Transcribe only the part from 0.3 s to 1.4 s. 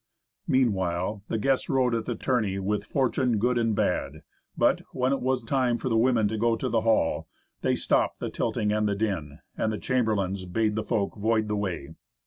Meanwhile the